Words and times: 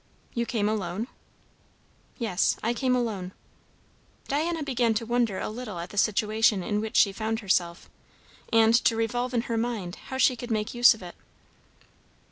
"You 0.33 0.47
came 0.47 0.67
alone?" 0.67 1.09
"Yes, 2.17 2.57
I 2.63 2.73
came 2.73 2.95
alone." 2.95 3.33
Diana 4.27 4.63
began 4.63 4.95
to 4.95 5.05
wonder 5.05 5.37
a 5.37 5.47
little 5.47 5.77
at 5.77 5.91
the 5.91 5.97
situation 5.99 6.63
in 6.63 6.81
which 6.81 6.97
she 6.97 7.11
found 7.13 7.41
herself, 7.41 7.87
and 8.51 8.73
to 8.73 8.95
revolve 8.95 9.35
in 9.35 9.41
her 9.41 9.59
mind 9.59 9.97
how 10.07 10.17
she 10.17 10.35
could 10.35 10.49
make 10.49 10.73
use 10.73 10.95
of 10.95 11.03
it. 11.03 11.13